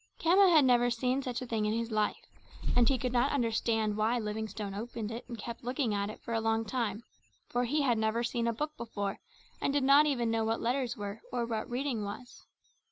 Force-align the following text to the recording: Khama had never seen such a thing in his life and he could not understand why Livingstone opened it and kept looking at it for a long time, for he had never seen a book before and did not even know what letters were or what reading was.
Khama 0.19 0.49
had 0.49 0.65
never 0.65 0.89
seen 0.89 1.21
such 1.21 1.43
a 1.43 1.45
thing 1.45 1.65
in 1.67 1.73
his 1.75 1.91
life 1.91 2.25
and 2.75 2.89
he 2.89 2.97
could 2.97 3.11
not 3.13 3.31
understand 3.31 3.95
why 3.97 4.17
Livingstone 4.17 4.73
opened 4.73 5.11
it 5.11 5.23
and 5.27 5.37
kept 5.37 5.63
looking 5.63 5.93
at 5.93 6.09
it 6.09 6.19
for 6.23 6.33
a 6.33 6.41
long 6.41 6.65
time, 6.65 7.03
for 7.49 7.65
he 7.65 7.83
had 7.83 7.99
never 7.99 8.23
seen 8.23 8.47
a 8.47 8.51
book 8.51 8.75
before 8.77 9.19
and 9.61 9.71
did 9.73 9.83
not 9.83 10.07
even 10.07 10.31
know 10.31 10.43
what 10.43 10.59
letters 10.59 10.97
were 10.97 11.21
or 11.31 11.45
what 11.45 11.69
reading 11.69 12.03
was. 12.03 12.47